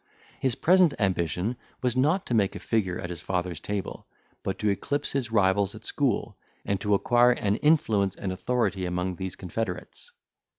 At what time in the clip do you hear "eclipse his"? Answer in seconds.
4.69-5.31